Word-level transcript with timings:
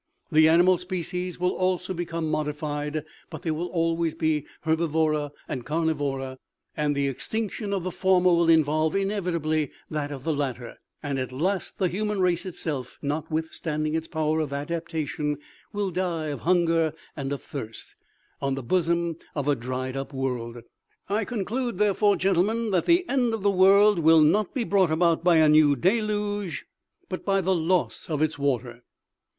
"The 0.31 0.47
animal 0.49 0.79
species 0.79 1.39
will 1.39 1.51
also 1.51 1.93
become 1.93 2.31
modified, 2.31 3.05
but 3.29 3.43
there 3.43 3.53
will 3.53 3.67
always 3.67 4.15
be 4.15 4.47
herbivora 4.65 5.29
and 5.47 5.63
carnivora, 5.63 6.39
and 6.75 6.95
the 6.95 7.07
extinction 7.07 7.71
of 7.71 7.83
the 7.83 7.91
former 7.91 8.31
will 8.31 8.49
involve, 8.49 8.95
inevitably, 8.95 9.69
that 9.91 10.11
of 10.11 10.23
the 10.23 10.33
latter; 10.33 10.77
and 11.03 11.19
at 11.19 11.31
last, 11.31 11.77
the 11.77 11.87
human 11.87 12.19
race 12.19 12.47
itself, 12.47 12.97
notwithstand 13.03 13.85
ing 13.85 13.93
its 13.93 14.07
power 14.07 14.39
of 14.39 14.51
adaption, 14.51 15.37
will 15.71 15.91
die 15.91 16.29
of 16.29 16.39
hunger 16.39 16.93
and 17.15 17.31
of 17.31 17.43
thirst, 17.43 17.95
on 18.41 18.55
the 18.55 18.63
bosom 18.63 19.17
of 19.35 19.47
a 19.47 19.55
dried 19.55 19.95
up 19.95 20.11
world." 20.13 20.61
I 21.09 21.25
conclude, 21.25 21.77
therefore, 21.77 22.15
gentlemen, 22.15 22.71
that 22.71 22.87
the 22.87 23.07
end 23.07 23.35
of 23.35 23.43
the 23.43 23.51
world 23.51 23.99
will 23.99 24.21
not 24.21 24.55
be 24.55 24.63
brought 24.63 24.89
about 24.89 25.23
by 25.23 25.35
a 25.37 25.47
new 25.47 25.75
deluge, 25.75 26.65
but 27.07 27.23
by 27.23 27.39
the 27.39 27.53
loss 27.55 28.09
of 28.09 28.23
its 28.23 28.39
water. 28.39 28.81